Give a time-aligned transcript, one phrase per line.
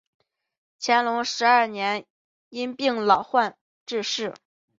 [0.79, 2.07] 乾隆十二年
[2.49, 4.33] 因年老患病致仕。